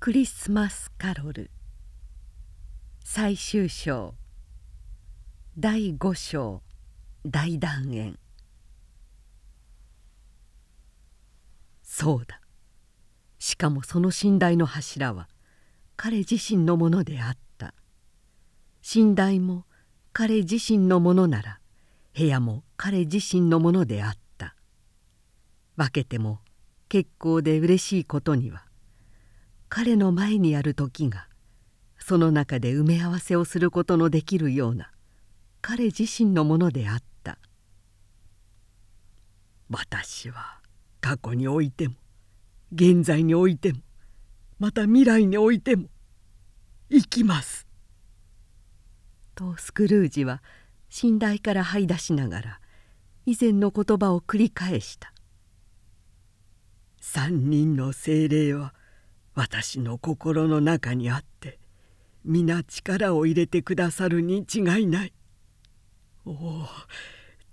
[0.00, 1.50] クリスマスカロル。
[3.04, 4.14] 最終章。
[5.58, 6.62] 第5章。
[7.26, 8.16] 大団円
[11.82, 12.40] そうだ。
[13.40, 15.28] しかもその寝台の柱は
[15.96, 17.74] 彼自身のものであった。
[18.94, 19.66] 寝台も
[20.12, 21.58] 彼自身のものなら
[22.16, 24.54] 部屋も彼自身のものであった。
[25.74, 26.38] 分けても
[26.88, 28.67] 結構で嬉しいことには
[29.68, 31.28] 彼の前にある時が
[31.98, 34.90] その中で埋め合わせをすることのできるような
[35.60, 37.08] 彼自身のものであった。
[39.70, 40.60] 私は
[41.00, 41.94] 過去においても
[42.72, 43.80] 現在においても
[44.58, 45.88] また未来においても
[46.90, 47.66] 生きます」
[49.34, 50.42] とスクルージは
[51.02, 52.60] 寝台から這い出しながら
[53.26, 55.12] 以前の言葉を繰り返した
[57.00, 58.74] 「三人の精霊は
[59.38, 61.60] 私の心の中にあって
[62.24, 65.12] 皆力を入れてくださるに違いない。
[66.26, 66.66] おお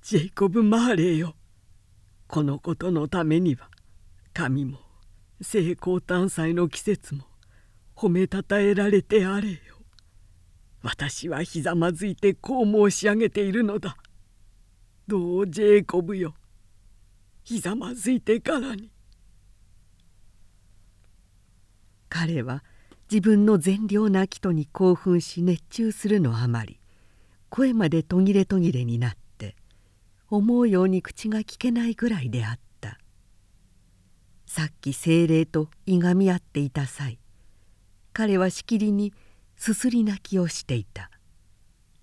[0.02, 1.36] ジェイコブ・マーレーよ
[2.27, 3.69] このことのためには
[4.33, 4.80] 神も
[5.42, 7.25] 成功誕祭の季節も
[7.95, 9.58] 褒めたたえられてあれよ。
[10.81, 13.95] 私はひざまずいてこう申し上げているのだ。
[15.08, 16.33] どうジェイコブよ
[17.44, 18.94] ひざまずいてからに。
[22.17, 22.63] 彼は
[23.11, 26.80] 自分の善良な人に興奮し熱中するのあまり
[27.49, 29.58] 声まで途切れ途切れになって
[30.30, 32.97] 思うように口が聞けないぐらいであった。
[34.45, 37.19] さっき精霊といがみ合っていた際
[38.13, 39.11] 彼はしきりに
[39.58, 41.11] すすり泣きをしていた。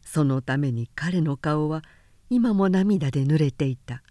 [0.04, 1.82] そのために彼の顔は
[2.28, 4.02] 今も涙で濡れていた。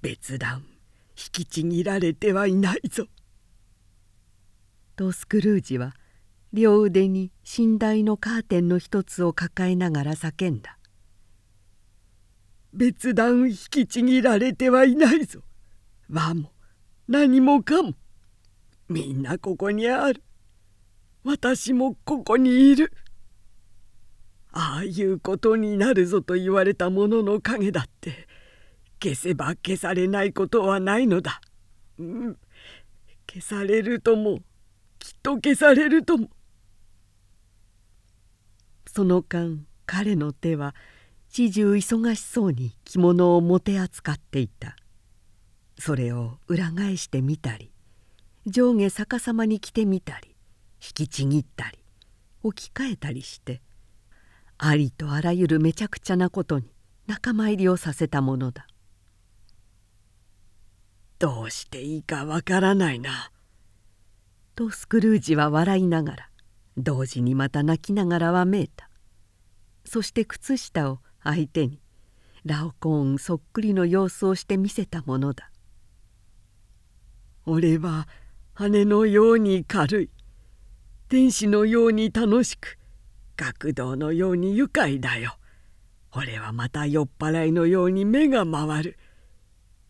[0.00, 0.64] 別段
[1.10, 3.08] 引きちぎられてはいないぞ。
[4.94, 5.94] とスクルージは
[6.52, 10.78] 両腕に寝台のカーテンの一つを抱えながら叫んだ
[12.72, 15.40] 「別段引きちぎられてはいないぞ。
[16.08, 16.52] 和も
[17.08, 17.94] 何もかも。
[18.88, 20.22] みんなここにある。
[21.22, 22.92] 私もここにいる」
[24.56, 28.28] ああいうことになるぞと言われたものの影だって
[29.02, 31.40] 消せば消されないことはないのだ。
[31.98, 32.38] うん、
[33.28, 34.40] 消されるとも
[35.04, 36.30] きっと消されるとも。
[38.86, 40.74] その間彼の手は
[41.28, 44.76] 始終忙しそうに着物をもて扱っていた。
[45.78, 47.70] それを裏返してみたり
[48.46, 50.36] 上下逆さまに着てみたり
[50.80, 51.78] 引きちぎったり
[52.42, 53.60] 置き換えたりして
[54.56, 56.72] ありとあらゆるめちゃくちゃなことに
[57.06, 58.66] 仲間入りをさせたものだ。
[61.18, 63.33] どうしていいかわからないな。
[64.54, 66.30] とスクルージは笑いながら
[66.76, 68.88] 同時にまた泣きながらわめいた。
[69.84, 71.80] そして靴下を相手に
[72.44, 75.50] ラオコーンそっくりの様子をして見せたものだ
[77.46, 78.08] 「俺は
[78.54, 80.10] 羽のように軽い
[81.08, 82.78] 天使のように楽しく
[83.36, 85.36] 学童のように愉快だよ。
[86.12, 88.98] 俺はまた酔っ払いのように目が回る。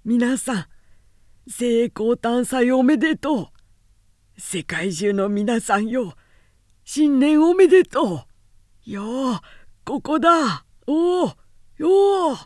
[0.05, 0.67] 皆さん
[1.47, 3.49] 成功誕祭おめでとう。
[4.37, 6.15] 世界中の皆さんよ。
[6.85, 8.27] 新年おめでと
[8.87, 8.91] う。
[8.91, 9.41] よ
[9.85, 10.65] ここだ。
[10.87, 11.29] おお
[11.79, 12.37] よ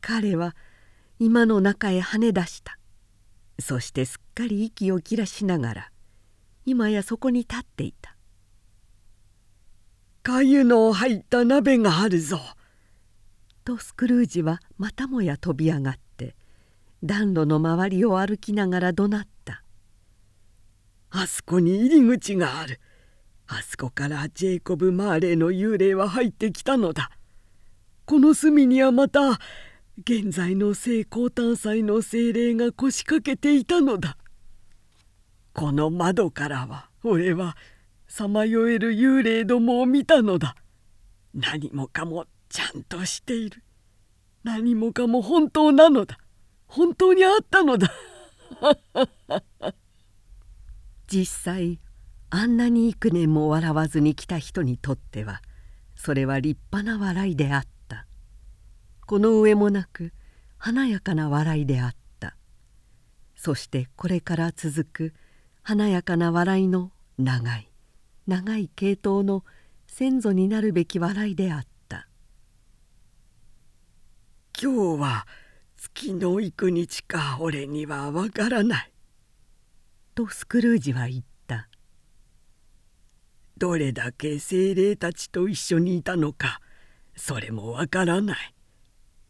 [0.00, 0.56] 彼は
[1.18, 2.78] 今の中へ跳ね出した。
[3.58, 5.90] そしてすっかり息を切らしながら
[6.66, 8.16] 今やそこに立っていた
[10.22, 12.40] 「かゆの入った鍋があるぞ」
[13.64, 16.34] とスクルージはまたもや飛び上がって
[17.04, 19.62] 暖炉の周りを歩きながら怒鳴った
[21.16, 22.80] 「あそこに入り口がある。
[23.46, 27.10] あそこからジェイコブ・マーレーの幽霊は入ってきたのだ。
[28.04, 29.38] この隅にはまた
[29.98, 34.16] 現在の聖光誕祭の精霊が腰掛けていたのだ。
[35.52, 37.56] この窓からは俺は
[38.08, 40.56] さまよえる幽霊どもを見たのだ。
[41.32, 43.62] 何もかもちゃんとしている。
[44.42, 46.18] 何もかも本当なのだ。
[46.74, 47.88] 本当にあったのだ。
[51.06, 51.80] 実際
[52.30, 55.40] あんなに幾年も笑わずに来た人にとっては
[55.94, 58.08] それは立派な笑いであった。
[59.06, 60.12] この上もなく
[60.56, 62.36] 華やかな笑いであった。
[63.36, 65.14] そしてこれから続く
[65.62, 67.70] 華やかな笑いの長い
[68.26, 69.44] 長い系統の
[69.86, 72.08] 先祖になるべき笑いであった。
[74.60, 75.26] 今日は
[75.84, 78.92] 月の幾日か俺にはわからない。
[80.14, 81.68] とスクルージは言った
[83.58, 86.62] 「どれだけ精霊たちと一緒にいたのか
[87.14, 88.54] それもわからない。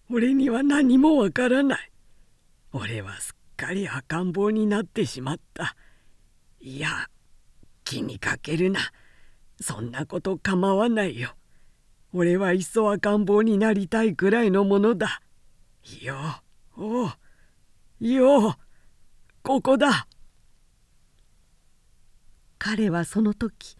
[0.08, 1.92] 俺には何もわからない。
[2.72, 5.74] 俺はすっかり赤ん坊になってしまった。
[6.60, 7.08] いや
[7.82, 8.78] 気にかけるな。
[9.60, 11.34] そんなこと構わないよ。
[12.12, 15.20] 俺はいっそ赤ん坊になりたいくらいのものだ。
[16.02, 16.43] よ
[16.76, 17.10] おお
[18.00, 18.56] よ
[19.42, 20.08] ここだ。
[22.58, 23.76] 彼はその時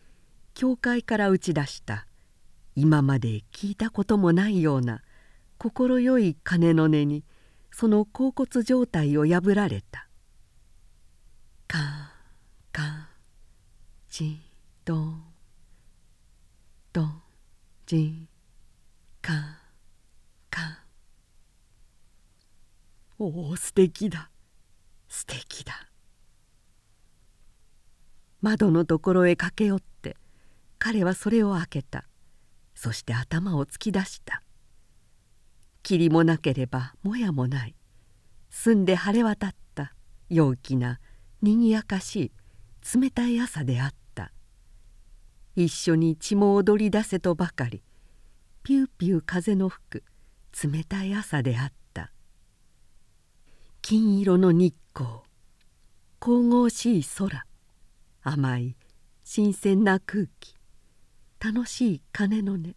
[0.54, 2.06] 教会から打ち出した。
[2.76, 5.02] 今まで聞いたこともないような
[5.58, 7.24] 快い鐘の音に
[7.72, 10.08] その甲骨状態を破られた。
[11.66, 11.82] カン
[12.70, 13.06] カン
[14.08, 14.40] チ
[14.84, 15.22] ドン
[16.92, 17.22] ドン
[17.86, 18.28] ジン
[19.20, 19.56] カン
[20.50, 20.83] カン。
[23.18, 24.30] おお素敵だ。
[25.08, 25.88] 素敵だ。
[28.40, 30.16] 窓のところへ駆け寄って
[30.78, 32.04] 彼はそれを開けた。
[32.74, 34.42] そして頭を突き出した。
[35.82, 37.74] 霧もなければもやもない。
[38.50, 39.94] 澄んで晴れ渡った。
[40.28, 41.00] 陽気な
[41.42, 42.32] にぎやかし
[42.94, 44.32] い冷たい朝であった。
[45.54, 47.82] 一緒に血も踊り出せとばかり
[48.64, 50.04] ピューピュー風の吹く
[50.64, 51.83] 冷たい朝であった。
[53.86, 55.10] 金色の日光。
[56.18, 57.44] 神々しい空。
[58.22, 58.76] 甘い
[59.24, 60.54] 新鮮な空気。
[61.38, 62.74] 楽しい鐘の音。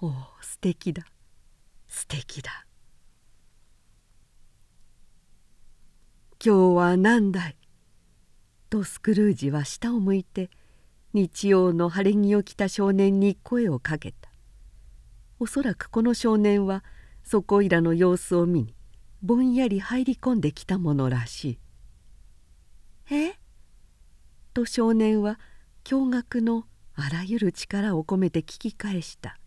[0.00, 1.04] おお素敵だ。
[1.88, 2.64] 素敵だ。
[6.40, 7.56] 今日は何だい
[8.68, 10.48] とスクルージは下を向いて
[11.12, 14.30] 日曜の晴れ着を着た少年に声をかけた。
[15.40, 16.84] おそらくこの少年は
[17.24, 18.79] そこいらの様子を見に。
[19.22, 21.58] ぼんやり入り込んできたものらし
[23.10, 23.14] い。
[23.14, 23.34] え？
[24.54, 25.38] と少年は
[25.84, 26.64] 驚愕の
[26.94, 29.38] あらゆる力を込めて聞き返した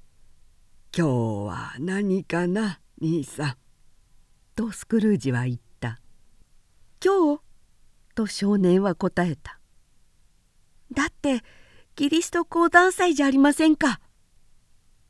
[0.96, 1.10] 「今日
[1.46, 3.56] は何かな兄さん」
[4.56, 6.00] とスクルージは言った
[7.04, 7.40] 「今日?」
[8.14, 9.60] と少年は答えた
[10.92, 11.42] 「だって
[11.94, 14.00] キリスト講談祭じゃありませんか」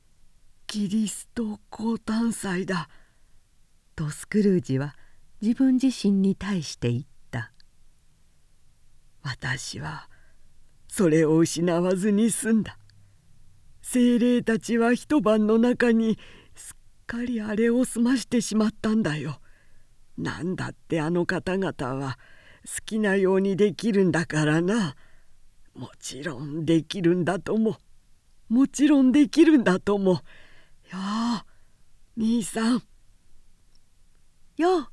[0.66, 2.88] 「キリスト講談祭だ」
[3.96, 4.94] とスクルージは
[5.40, 7.52] 自分自身に対して言った
[9.22, 10.08] 私は
[10.86, 12.78] それを失わずに済んだ
[13.82, 16.18] 精霊たちは一晩の中に
[16.54, 16.76] すっ
[17.06, 19.38] かりあれを済ましてしまったんだよ。
[20.18, 22.18] なんだってあの方々は
[22.64, 24.96] 好きなようにできるんだからな。
[25.74, 27.76] もちろんできるんだとも
[28.48, 30.18] もちろんできるんだともよ
[32.16, 32.82] う兄さん。
[34.56, 34.88] よ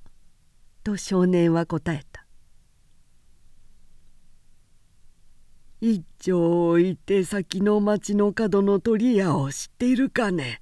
[0.83, 2.25] と少年は答えた。
[5.86, 10.62] 一丁置いて先の町の角の鳥屋を知っているかね?」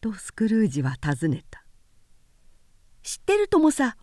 [0.00, 1.64] とスクルージは尋ねた
[3.02, 3.96] 「知ってるともさ」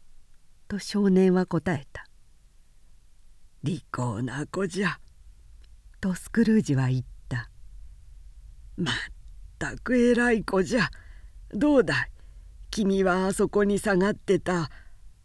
[0.70, 2.08] と少年は答えた
[3.64, 5.00] 「利口な子じゃ」
[6.00, 7.50] とスクルージは言った
[8.78, 8.96] 「まっ
[9.60, 10.90] たく偉い子じゃ。
[11.54, 12.15] どうだい？
[12.76, 14.70] 君はあそこに下がってた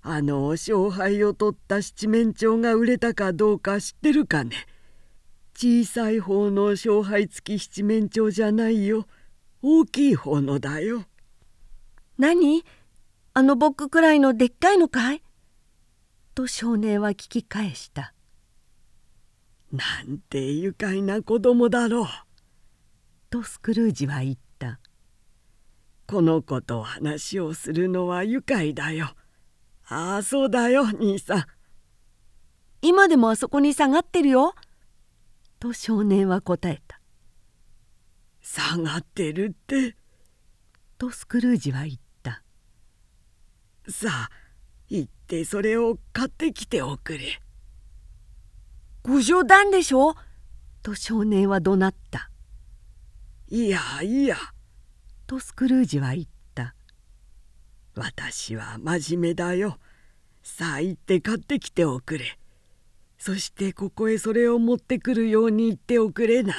[0.02, 4.55] あの勝敗を取った七面鳥が売れたかどうか知ってるかね?」
[5.53, 9.05] 小さい方の勝敗付き七面鳥じゃないよ
[9.63, 11.06] 大きい方のだよ。
[12.19, 12.63] 何？
[13.34, 15.20] あの僕くらいのでっかいのかい？
[16.36, 18.15] と少年は聞き返した。
[19.72, 22.06] なんて愉快な子供だろう。
[23.29, 24.49] とスクルージは言った。
[26.10, 29.14] この子と話をするのは愉快だよ。
[29.86, 31.44] ああそうだよ兄さん。
[32.82, 34.56] 今でもあそこに下がってるよ。
[35.60, 37.00] と少年は答えた
[38.43, 39.96] 「下がってるって」
[40.98, 42.43] とスクルージは言った
[43.88, 44.31] 「さあ
[44.88, 47.40] 行ってそれを買ってきておくれ」
[49.05, 50.17] 「ご冗談でしょ?」
[50.82, 52.32] と少年は怒鳴った
[53.48, 54.36] 「いやいや」
[55.31, 56.75] とスクルージは言った
[57.94, 59.79] 「私は真面目だよ
[60.43, 62.37] さあ行って買ってきておくれ」
[63.17, 66.55] そしてここへそれを持ってくるように言っておくれな。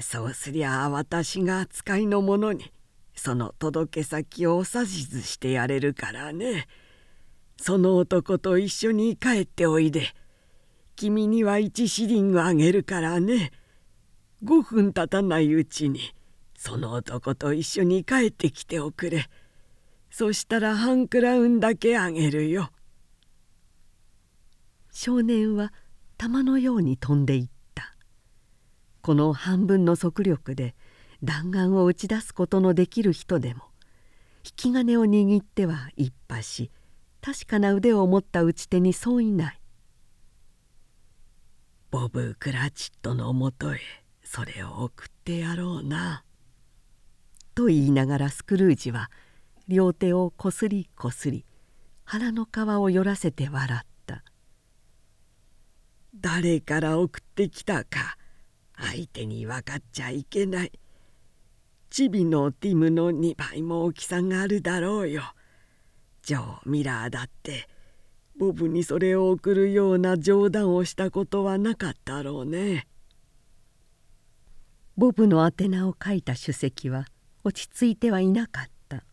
[0.00, 2.72] そうすりゃ私が使いの者に
[3.14, 6.66] その届け先を指図してやれるからね。
[7.56, 10.12] その男と一緒に帰っておいで。
[10.96, 13.52] 君には一シリングあげるからね。
[14.42, 16.15] 5分経たないうちに
[16.56, 19.28] その男と一緒に帰ってきておくれ。
[20.10, 22.70] そしたら半クラウンだけあげるよ。
[24.98, 25.74] 少年は
[26.16, 27.94] 玉のように飛んでいった
[29.02, 30.74] この半分の速力で
[31.22, 33.64] 弾丸を打ち出すことのできる人でも
[34.42, 36.70] 引き金を握っては一破し
[37.20, 39.60] 確かな腕を持った打ち手にそういない
[41.90, 43.80] ボブ・クラチットのもとへ
[44.24, 46.24] それを送ってやろうな」
[47.56, 49.10] と言いながらスクルージは
[49.66, 51.46] 両手をこすりこすり
[52.04, 54.22] 腹の皮をよらせて笑った
[56.14, 58.18] 「誰から送ってきたか
[58.76, 60.72] 相手に分かっちゃいけない」
[61.88, 65.22] チビのティムの2倍も大きさがあるだろうよ。
[66.20, 67.70] ジョー・ミラーだって
[68.36, 72.86] ボブにそれを送るような冗談をしたことはなかったろうね。
[74.98, 77.06] ボブの宛名を書いた首席は
[77.46, 79.04] 落ち着いてはいなかった。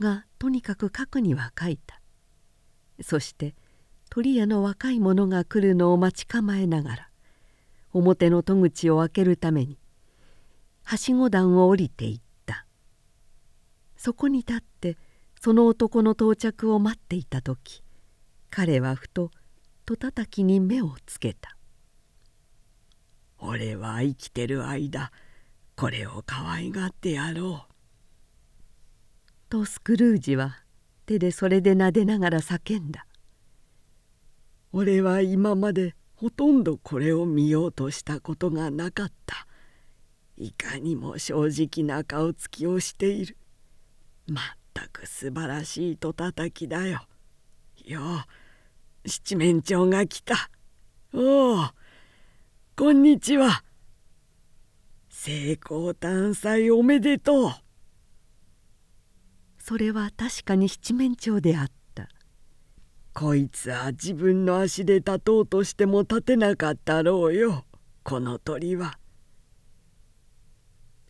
[0.00, 2.00] がとにかく書くには書いた。
[3.02, 3.54] そして
[4.08, 7.10] 鳥屋の若い者が来るのを待ち構えながら
[7.92, 9.78] 表の戸口を開けるために
[10.82, 12.64] はしご段を降りていった。
[13.98, 14.96] そこに立って
[15.42, 17.82] その男の到着を待っていた時
[18.48, 19.30] 彼はふと
[19.84, 21.54] 戸たたきに目をつけた
[23.36, 25.12] 「俺は生きてる間
[25.80, 27.72] これを可愛がってやろう」
[29.48, 30.62] とスクルージは
[31.06, 33.06] 手でそれで撫でながら叫んだ
[34.72, 39.46] 「俺は今までほとんどこれを見ようとしたことがなかった」
[40.36, 43.38] いかにも正直な顔つきをしている。
[44.26, 44.44] まっ
[44.74, 47.06] たく素晴らしいとたたきだよ。
[47.86, 48.00] よ
[49.04, 50.50] う七面鳥が来た。
[51.14, 51.70] おお
[52.76, 53.64] こんにちは
[55.22, 57.50] 成功探査おめでとう。
[59.58, 62.08] それは確かに七面鳥であった。
[63.12, 67.66] こいつは自分の足で立とうとしても立てなかったろうよ。
[68.02, 68.98] この鳥は。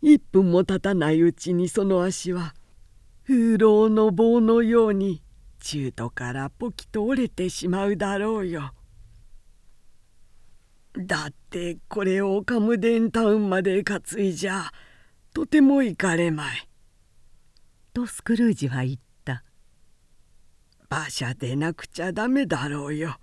[0.02, 2.57] 1分も経たないうちにその足は
[3.29, 5.23] 風浪の棒のように
[5.61, 8.73] 中途からポキと折れてしまうだろうよ。
[11.00, 14.71] だってこれをカムデンタウンまで担いじゃ
[15.33, 16.69] とても行かれまい。
[17.92, 19.45] とスクルージは言った。
[20.90, 23.16] 馬車でなくちゃダメだろうよ。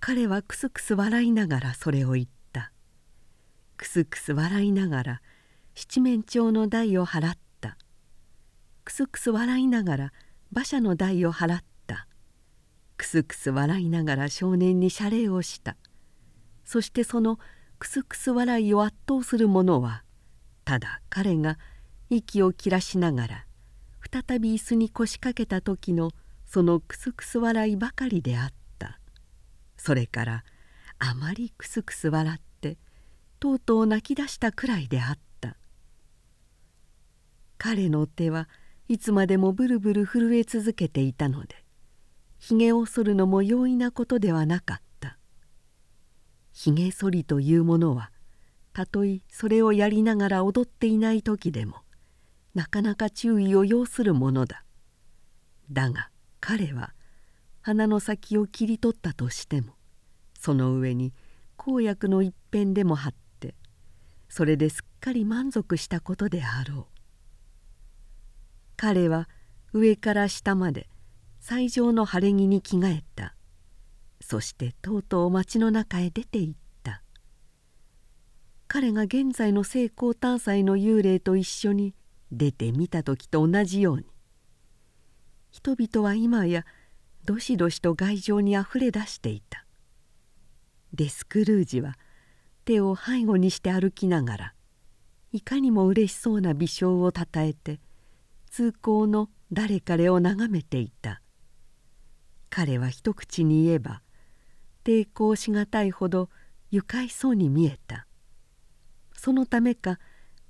[0.00, 2.34] 彼はクスクス笑いながらそれを言った。
[3.76, 5.22] くすくす笑いながら
[5.74, 7.76] 七面鳥の代を払った
[8.84, 10.12] くすくす笑いながら
[10.52, 12.06] 馬車の代を払った
[12.96, 15.76] くすくす笑いながら少年に謝礼をした
[16.64, 17.38] そしてその
[17.78, 20.02] くすくす笑いを圧倒するものは
[20.64, 21.58] ただ彼が
[22.10, 23.46] 息を切らしながら
[24.10, 26.12] 再び椅子に腰掛けた時の
[26.46, 29.00] そのくすくす笑いばかりであった。
[29.76, 30.44] それから
[30.98, 32.78] あまりくすくす笑って
[33.40, 35.56] とうとう泣き出したくらいであった。
[37.58, 38.48] 彼の手は
[38.88, 41.64] いつまでもブルブル震え続けていたので
[42.38, 44.83] ひげを剃るのも容易なことではなかった。
[46.54, 48.12] ひげ剃りというものは
[48.72, 51.78] たとえそれをやりながら踊っていない時でも
[52.54, 54.64] なかなか注意を要するものだ。
[55.72, 56.94] だが彼は
[57.60, 59.72] 鼻の先を切り取ったとしても
[60.38, 61.12] その上に
[61.56, 63.56] 公約の一辺でも貼って
[64.28, 66.86] それですっかり満足したことであろう。
[68.76, 69.28] 彼は
[69.72, 70.88] 上から下まで
[71.40, 73.34] 最上の晴れ着に着替えた。
[74.26, 77.02] そしてとうとう町の中へ出て行った。
[78.66, 81.94] 彼が現在の聖光誕祭の幽霊と一緒に
[82.32, 84.06] 出てみた時と同じように。
[85.50, 86.64] 人々は今や
[87.26, 89.66] どしどしと外情にあふれ出していた。
[90.94, 91.98] デスクルージは
[92.64, 94.54] 手を背後にして歩きながら
[95.32, 97.78] いかにもうれしそうな微笑をたたえて
[98.50, 101.20] 通行の誰彼を眺めていた。
[102.48, 104.00] 彼は一口に言えば
[104.84, 106.28] 抵抗しがたいほど
[106.70, 108.06] 愉快そうに見えた。
[109.16, 109.98] そのためか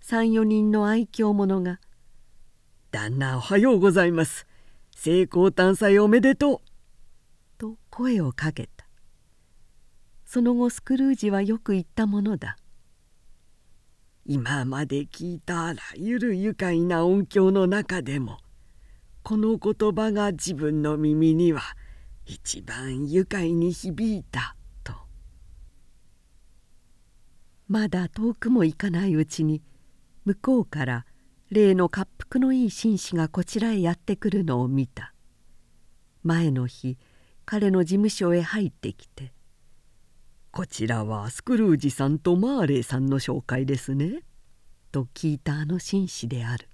[0.03, 1.81] 34人の愛嬌者が
[2.91, 4.47] 「旦那おはようございます。
[4.91, 6.61] 成功探査おめでとう」
[7.57, 8.85] と声をかけた。
[10.35, 12.57] その後スクルージはよく言ったものだ
[14.27, 18.39] 今まで聞いたあらゆる愉快な音響の中でも
[19.23, 21.63] この言葉が自分の耳には
[22.27, 24.95] 一番愉快に響いたと。
[27.69, 29.63] まだ遠くも行かないうちに
[30.25, 31.07] 向こうから
[31.51, 35.13] 例の滑腹のいい紳士がこちらへやってくるのを見た。
[36.23, 36.97] 前の日
[37.45, 39.35] 彼の事務所へ入ってきて
[40.51, 44.23] 「こちらはスクルージさんとマーレーさんの紹介ですね」
[44.91, 46.69] と聞いたあの紳士である。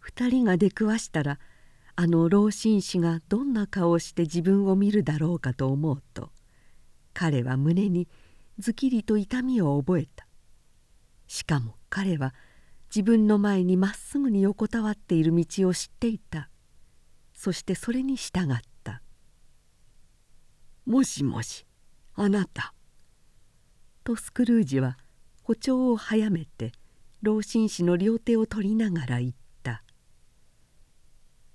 [0.00, 1.38] 二人が出くわしたら
[2.00, 6.30] あの老紳士がどんな顔をして自分を見るだろうかと思うと
[7.12, 8.06] 彼は胸に
[8.60, 10.28] ずきりと痛みを覚えた。
[11.26, 12.36] しかも彼は
[12.88, 16.50] 自分の前にまっすぐに横たわっている道を知っていた。
[17.34, 19.02] そしてそれに従った
[20.86, 21.66] 「もしもし
[22.14, 22.74] あなた」
[24.04, 24.98] とスクルージは
[25.42, 26.70] 歩調を早めて
[27.22, 29.36] 老紳士の両手を取りながら言った「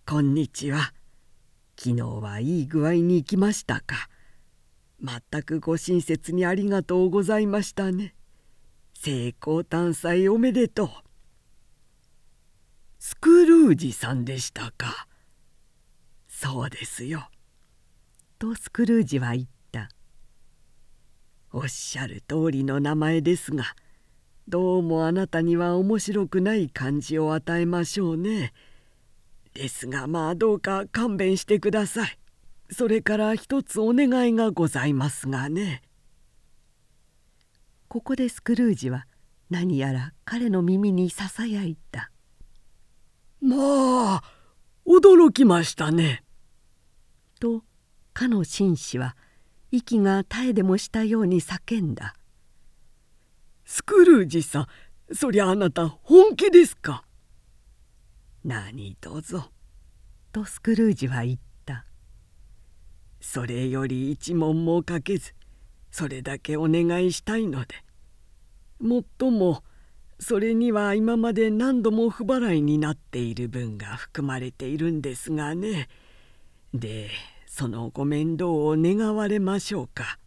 [0.05, 0.93] こんにちは。
[1.79, 4.10] 昨日はいい具合に行きましたか？
[5.01, 8.13] 全くご親切にありがとうございましたね。
[9.00, 10.89] 成功探査おめでとう」
[13.00, 15.07] スクルージさんでしたか？
[16.27, 17.29] そうですよ。
[18.38, 19.89] とスクルージは言った。
[21.53, 23.63] おっしゃる通りの名前ですが
[24.50, 28.51] どうもあなたには面白くない感じを与えましょうね。
[29.53, 32.19] ですがまあどうか勘弁してください。
[32.72, 35.83] それから一つお願いがございますがね。
[37.88, 39.05] ここでスクルージは
[39.50, 42.10] 何やら彼の耳にささやいた。
[43.41, 44.24] まあ
[44.88, 46.24] 驚きましたね。
[47.39, 47.63] と
[48.13, 49.15] かの紳士は
[49.72, 52.15] 息が絶えでもしたように叫んだ
[53.65, 54.67] 「スクルージさん
[55.13, 57.05] そりゃあなた本気ですか?」
[58.43, 59.51] 何とぞ。
[60.31, 61.85] とスクルージは言った
[63.21, 65.33] 「それより一問もかけず
[65.91, 67.75] それだけお願いしたいので。
[68.79, 69.63] もっとも
[70.19, 75.88] それには今まで何度も不払いになっている分が含まれているんですがね。
[76.73, 77.09] で
[77.45, 80.20] そのご面倒を願われましょうか。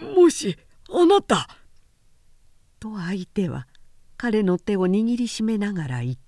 [0.00, 0.56] もし
[0.90, 1.48] あなた。
[2.78, 3.66] と相手は
[4.16, 6.20] 彼の手を握りしめながら言った「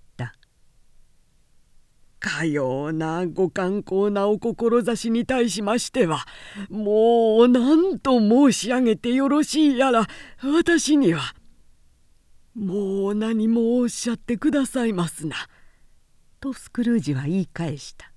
[2.20, 6.26] かようなご観光なお志に対しましては
[6.68, 10.06] もう何と申し上げてよろしいやら
[10.44, 11.34] 私には
[12.54, 15.36] もう何もおっしゃってくださいますな」
[16.40, 18.12] とスクルージは言い返した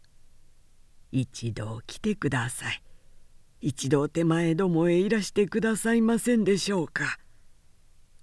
[1.11, 2.83] 「一度来てください。
[3.61, 7.17] 一度手前どもへいらしてくださいませんでしょうか。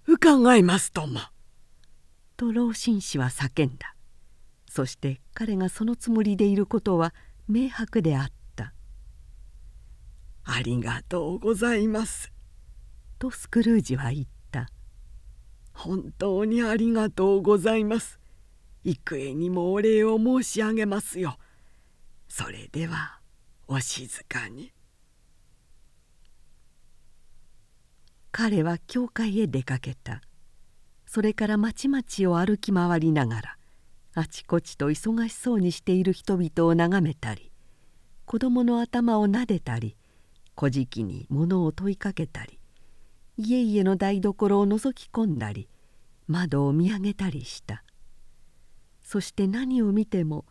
[0.07, 1.21] 伺いますとも」
[2.37, 3.95] と老紳士は叫んだ。
[4.71, 7.13] そして彼がそのつもりでいることは
[7.49, 8.73] 明白であった
[10.45, 12.33] 「ありがとうございます」
[13.19, 14.71] とスクルージは言った
[15.73, 18.21] 本当にありがとうございます。
[18.85, 21.37] 幾重にもお礼を申し上げますよ。
[22.29, 23.19] それでは
[23.67, 24.73] お静かに。
[28.31, 30.23] 彼は教会へ出かけた。
[31.07, 33.60] それから町々を歩き回りながら
[34.15, 37.53] あちこちと忙しそうにしている人々を眺めたり
[38.25, 39.97] 子供の頭を撫でたり
[40.55, 42.59] 小じに物を問いかけたり
[43.37, 45.69] 家々の台所を覗き込んだり
[46.27, 47.83] 窓を見上げたりした。
[49.03, 50.45] そして何を見ても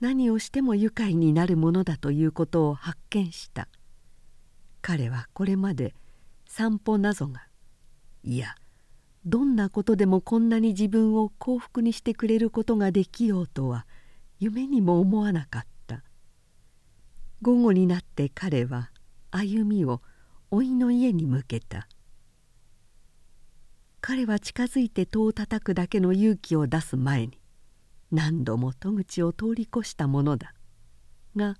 [0.00, 3.68] 何をしても愉快になるものだということを発見した。
[4.82, 5.94] 彼はこれまで
[6.46, 7.46] 散歩なぞが
[8.24, 8.56] いや
[9.24, 13.86] どんなことでもこんなに自分を幸福にしてくれることができようとは
[14.40, 16.02] 夢にも思わなかった。
[17.40, 18.90] 午後になって彼は
[19.30, 20.00] 歩みを
[20.50, 21.88] 甥の家に向けた。
[24.00, 27.38] 彼は近づいて戸を叩くだけの勇気を出す前に
[28.10, 30.54] 何度も戸口を通り越したものだ
[31.36, 31.56] が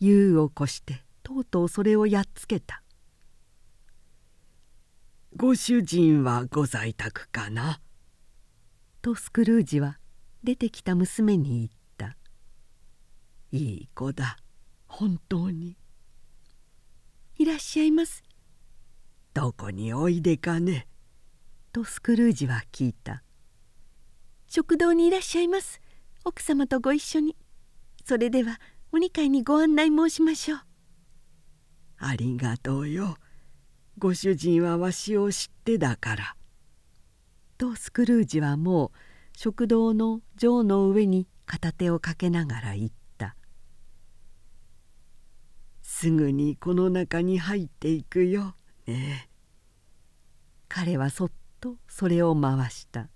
[0.00, 2.82] 優を越してとうとうそれをやっつけた
[5.36, 7.82] 「ご主人はご在宅かな?」
[9.02, 9.98] とスクルージは
[10.42, 12.16] 出てきた娘に言った
[13.52, 14.38] 「いい子だ。
[14.86, 15.76] 本当に」
[17.36, 18.24] 「いらっしゃいます」
[19.34, 20.88] 「どこにおいでかね?」
[21.70, 23.22] とスクルージは聞いた
[24.48, 25.82] 「食堂にいらっしゃいます。
[26.24, 27.36] 奥様とご一緒に。
[28.06, 28.58] それでは
[28.90, 30.60] お二階にご案内申しましょう」
[31.98, 33.18] 「ありがとうよ。
[33.98, 36.36] ご主人はわしを知ってだから」
[37.58, 38.90] とスクルージはもう
[39.36, 43.36] 食堂の錠の上に片手をかけながら言った
[45.82, 48.54] 「すぐにこの中に入っていくよ
[48.86, 49.30] ね」
[50.68, 51.30] 彼はそっ
[51.60, 53.08] とそれを回した。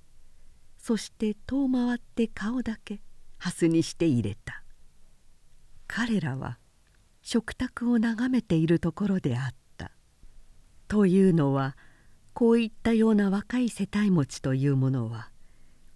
[0.78, 3.02] そして遠回って顔だけ
[3.36, 4.64] ハスにして入れた。
[5.86, 6.58] 彼らは
[7.20, 9.69] 食卓を眺めているところであった。
[10.90, 11.76] というのは
[12.32, 15.30] こういったような若い世帯持ちというものは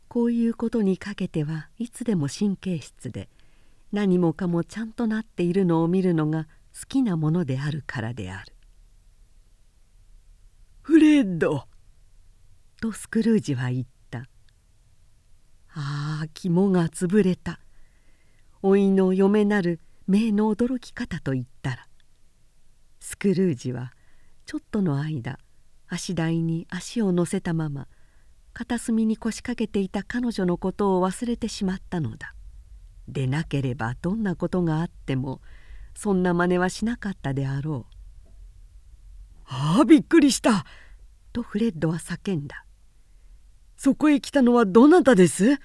[0.06, 3.28] こういうことにかけてはいつでも神経質で
[3.90, 6.44] 何もかもちゃんとなっているのを見るのが
[6.80, 8.54] 好きなものであるからである。
[10.82, 11.64] フレッド！
[12.80, 14.28] とスクルージは言った
[15.74, 17.58] 「ああ肝が潰れた」
[18.62, 21.88] 老いの嫁なる目の驚き方と言ったら
[23.00, 23.92] スクルージは
[24.46, 25.38] ちょっとの間
[25.88, 27.88] 足台に足を乗せたまま
[28.52, 32.34] 片隅に腰掛けていた彼女のことを忘れてしまったのだ。
[33.08, 35.40] でなければどんなことがあっても
[35.94, 38.28] そんな真似はしなかったであろう
[39.46, 40.64] 「ああびっくりした!」
[41.32, 42.64] とフレッドは叫んだ
[43.76, 45.58] 「そこへ来たのはどなたです?」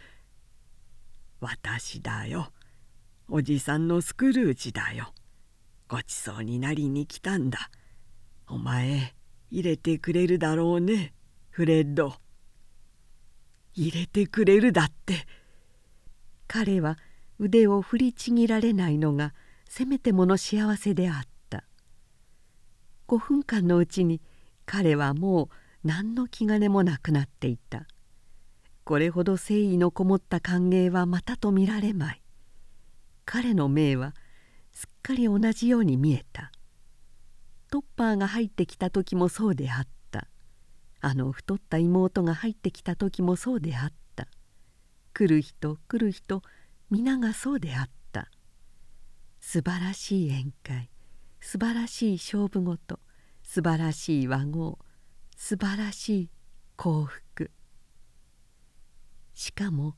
[1.40, 2.52] 「私だよ。
[3.30, 5.14] おじさんのスクルージだよ。
[5.88, 7.70] ごちそうになりに来たんだ。
[8.50, 9.14] お前
[9.52, 11.14] 入れてくれるだろうね
[11.50, 12.16] フレッド」。
[13.76, 15.28] 入れてくれるだって。
[16.48, 16.98] 彼は
[17.38, 19.34] 腕を振りちぎられないのが
[19.66, 21.64] せめてもの幸せであった。
[23.08, 24.22] 5分間のうちに
[24.66, 25.50] 彼はもう
[25.84, 27.88] 何の気兼ねもなくなっていた。
[28.84, 32.22] これほど誠意のこもった歓迎はまたと見られまい。
[33.26, 34.16] 彼の目は
[34.72, 36.52] すっかり同じように見えた。
[37.70, 40.28] トッパーが入ってきた時もそうであった。
[41.02, 44.28] あの太った妹が入ってきた時もそうであった。
[45.14, 46.42] 来る人来る人
[46.90, 48.30] 皆がそうであった。
[49.40, 50.90] 素晴らしい宴会
[51.40, 53.00] 素晴らしい勝負事
[53.44, 54.78] 素晴らしい和合
[55.38, 56.30] 素晴らしい
[56.76, 57.52] 幸福。
[59.34, 59.96] しかも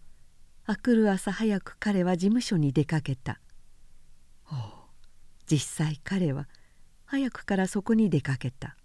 [0.65, 3.39] あくる朝早く彼は事務所に出かけた。
[4.51, 4.55] お
[5.47, 6.47] 実際彼は
[7.11, 8.77] 早くからそこに出かけた。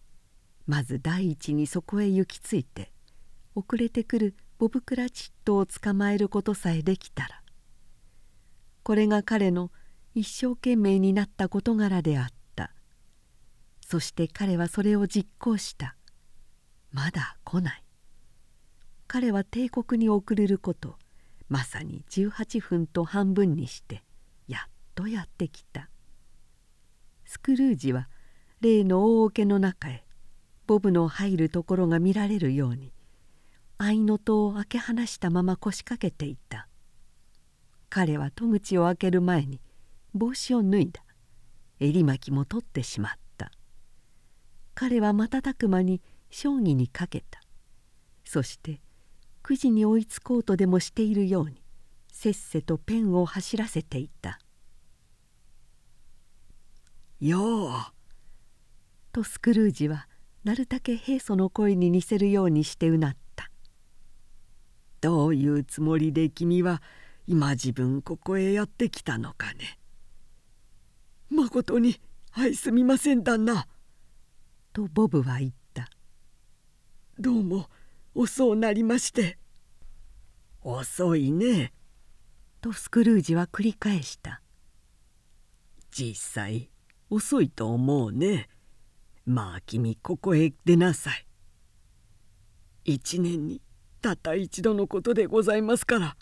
[0.67, 2.91] まず第一にそこへ行き着いて
[3.55, 7.41] 遅れてくるボブクラチットを捕まえることさえできたら。
[8.83, 9.71] これが彼の
[10.17, 12.73] 一生懸命になった事柄であった。
[13.81, 15.95] そして彼はそれを実行した。
[16.91, 17.85] まだ来ない。
[19.07, 20.97] 彼は帝国に送れること
[21.49, 24.03] まさに18分と半分にして
[24.49, 25.91] やっとやってきた。
[27.25, 28.09] スクルージは
[28.61, 30.05] 例の大桶の中へ
[30.67, 32.93] ボブの入るところが見られるように
[33.79, 36.67] 合いの戸を開け放したまま腰掛けていた。
[37.91, 39.61] 彼は戸口を開ける前に
[40.15, 41.03] 帽子を脱いだ。
[41.79, 43.53] 襟巻きも取ってしまった。
[44.75, 47.41] 彼は瞬く間に将棋にかけた。
[48.25, 48.81] そして
[49.43, 51.63] 9時に追いつこうとでもしているように
[52.11, 54.41] せっせとペンを走らせていた
[57.21, 57.71] 「よう」
[59.17, 60.09] とスクルージは
[60.45, 63.51] なるたけ平素の声に似せるようにしてうなった
[65.01, 66.83] 「どういうつもりで君は
[67.27, 69.79] 今自分ここへやってきたのかね」
[71.33, 71.99] 「まことに
[72.33, 73.67] はいすみません旦那」
[74.75, 75.89] とボブは言った
[77.19, 77.71] 「どうも
[78.15, 79.39] 遅うなりまして」
[80.61, 81.73] 「遅いね」
[82.61, 84.43] とスクルージは繰り返した
[85.91, 86.69] 「実際
[87.09, 88.51] 遅いと思うね」
[89.27, 91.27] まあ君ここへ出なさい。
[92.85, 93.61] 一年に
[94.01, 96.17] たった一度のことでございますから」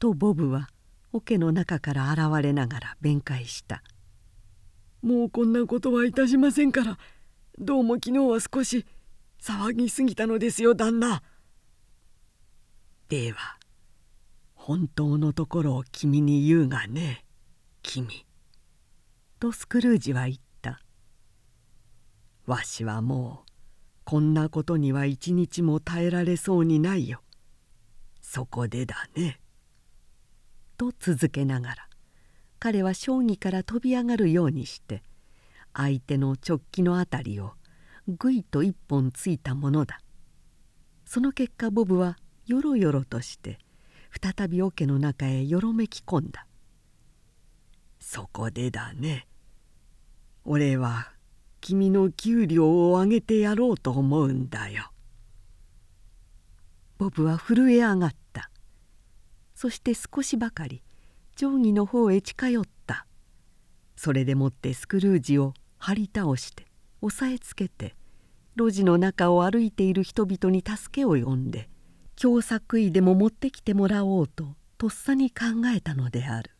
[0.00, 0.70] とボブは
[1.12, 3.82] 桶の中から現れながら弁解した
[5.02, 6.98] 「もうこんなことはいたしませんから。
[7.58, 8.86] どうも昨日は少し
[9.38, 11.22] 騒ぎすぎたのですよ旦那」
[13.10, 13.58] では
[14.54, 17.26] 本当のところを君に言うがね
[17.82, 18.24] 君」
[19.38, 20.49] とスクルージは言った。
[22.50, 23.50] わしはもう
[24.02, 27.22] こんなことには一日も耐えられそうにないよ。
[28.20, 29.40] そこでだね」
[30.76, 31.88] と続けながら
[32.58, 35.04] 彼は将棋から飛び上がるようにして
[35.74, 37.54] 相手の直帰の辺りを
[38.08, 40.00] ぐいと一本ついたものだ。
[41.04, 43.60] その結果ボブはよろよろとして
[44.20, 46.48] 再び桶の中へよろめき込んだ
[48.00, 49.28] 「そこでだね。
[50.42, 51.12] 俺は
[51.60, 54.90] 君の給料を上げてやろうと思うんだよ。
[56.98, 58.50] ボブは震え上がった。
[59.54, 60.82] そして少しばかり
[61.36, 63.06] 定規の方へ近寄った。
[63.96, 66.66] それでもってスクルージを張り倒して
[67.02, 67.94] 押さえつけて
[68.56, 71.68] 路地の中を歩いている人々に助けを呼んで
[72.16, 75.44] 凶作為でも持ってきてもらおうととっさに考
[75.74, 76.50] えたのである。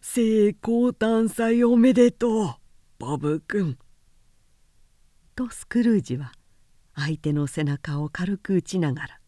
[0.00, 2.54] 成功誕祭おめでとう。
[2.98, 3.78] ボブ君」
[5.36, 6.32] とスクルージは
[6.94, 9.20] 相手の背中を軽く打ちながら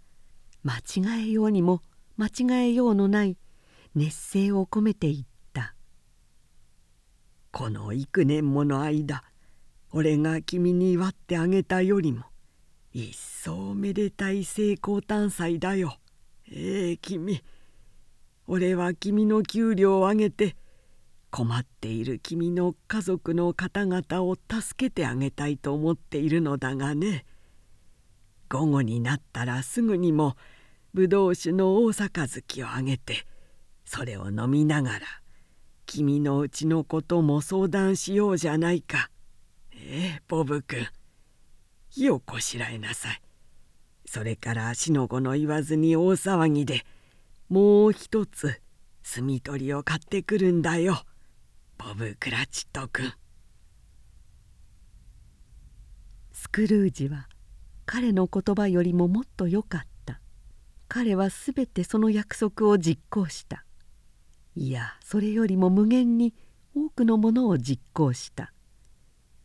[0.63, 1.83] 間違えようにも
[2.17, 3.37] 間違えようのない
[3.95, 5.75] 熱声を込めて言った
[7.53, 9.25] 「この幾年もの間
[9.91, 12.25] 俺が君に祝ってあげたよりも
[12.93, 15.99] 一層めでたい成功誕祭だよ。
[16.51, 17.43] ええー、君。
[18.47, 20.57] 俺は君の給料を上げて
[21.31, 27.25] 困っている君の家族の方々を助けてあげたいと思っているのだがね
[28.49, 30.37] 午後になったらすぐにも
[30.95, 33.27] ぶどう酒の大杯をあげて
[33.85, 35.01] それを飲みながら
[35.87, 39.11] 君のうちのことも相談しようじゃないか。
[39.73, 40.87] ええボブ君
[41.89, 43.23] 火をこしらえなさい。
[44.05, 46.85] それから死の子の言わずに大騒ぎで
[47.49, 48.61] もう一つ
[49.03, 51.03] 炭取りを買ってくるんだよ
[51.79, 53.13] ボブ・クラチット君。
[56.33, 57.29] スクルージは
[57.87, 60.21] 彼の言葉よりももっと良かった。
[60.89, 63.65] 彼はすべてその約束を実行した。
[64.57, 66.35] いやそれよりも無限に
[66.75, 68.53] 多くのものを実行した。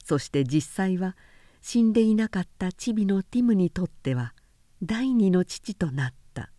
[0.03, 1.15] そして実際は
[1.61, 4.33] 死んでいなかったチビのティムにとっては
[4.81, 6.51] 第二の父となった。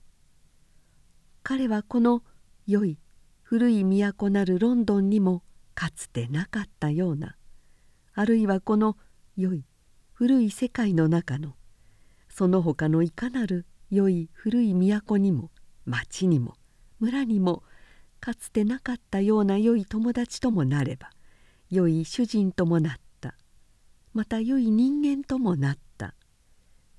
[1.43, 2.23] 彼はこの
[2.65, 2.97] 良い
[3.43, 5.43] 古い都なるロンドンにも
[5.75, 7.37] かつてなかったような
[8.15, 8.97] あるいはこの
[9.37, 9.65] 良い
[10.13, 11.55] 古い世界の中の
[12.29, 15.51] その他のいかなる良い古い都にも
[15.85, 16.55] 町にも
[17.01, 17.63] 村にも
[18.21, 21.11] かつてなかったような良い友達ともなれば
[21.71, 23.35] 良い主人ともなった
[24.13, 26.15] また良い人間ともなった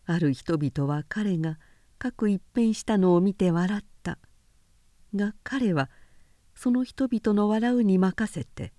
[0.06, 1.58] ある人々は彼が
[1.98, 4.20] 各一変したのを見て笑った
[5.16, 5.90] が彼は
[6.56, 8.74] その人々の笑うに任せて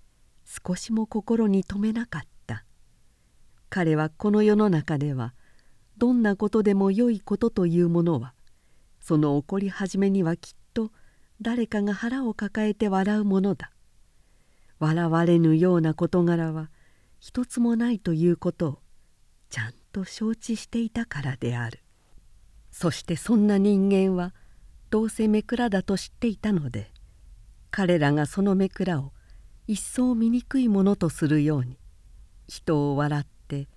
[0.45, 2.65] 少しも心に留めなかった。
[3.69, 5.33] 彼はこの世の中では
[5.97, 8.33] どんなことでも良いことというものは
[8.99, 10.91] その起こり始めにはきっと
[11.41, 13.71] 誰かが腹を抱えて笑うものだ。
[14.79, 16.69] 笑われぬような事柄は
[17.19, 18.79] 一つもないということを
[19.49, 21.79] ちゃんと承知していたからである。
[22.71, 24.33] そしてそんな人間は
[24.89, 26.91] どうせ目くらだと知っていたので
[27.71, 29.11] 彼らがその目くらを
[29.67, 31.77] 一層醜いものとするように
[32.47, 33.67] 人を笑って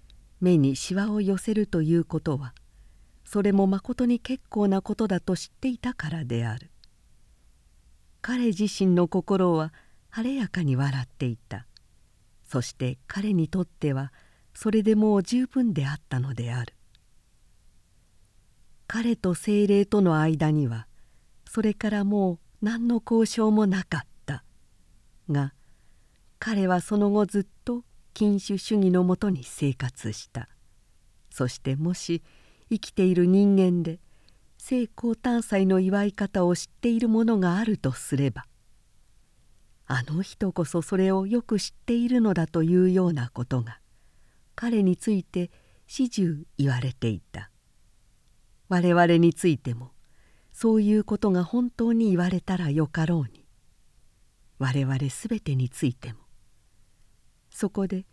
[0.41, 2.55] 目にしわを寄せるということは
[3.25, 6.73] それもまことに結構なことだと知っていたからである。
[8.23, 9.73] 彼自身の心は
[10.09, 11.67] 晴れやかに笑っていた。
[12.45, 14.13] そして彼にとっては
[14.53, 16.75] それでもう十分であったのである。
[18.89, 20.89] 彼と精霊との間には
[21.49, 24.45] それからもう何の交渉もなかった。
[25.31, 25.55] が
[26.39, 30.49] 彼はその後ずっと禁酒主義のもとに生活した。
[31.31, 32.23] そしてもし
[32.71, 34.01] 生きている人間で
[34.59, 38.45] 聖光誕祭の祝い方を知っている者があるとすれば
[39.87, 43.81] あの人こそそれをよく知っているのだというようなことが
[44.55, 45.51] 彼について
[45.87, 47.51] 始終言われていた。
[48.69, 49.91] 我々についても
[50.61, 53.47] そういうことが本当に言われたらよかろうに。
[54.59, 56.19] 我々全てについても。
[57.49, 58.05] そこで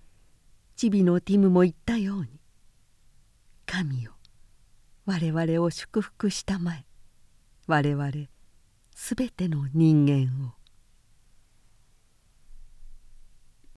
[0.78, 2.40] チビのティムも言ったように。
[3.66, 4.14] 神よ
[5.06, 6.86] 我々を祝福したまえ。
[7.68, 8.12] 我々
[8.96, 10.54] 全ての人間を